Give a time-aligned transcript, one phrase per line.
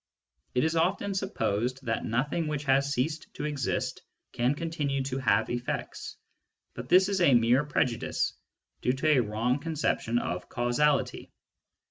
[0.55, 5.47] It is often supposed that nothing which has ceased to exist can continue to have
[5.51, 6.17] effects,
[6.73, 8.33] but this is a mere prejudice,
[8.81, 11.29] due to a wrong conception of causality.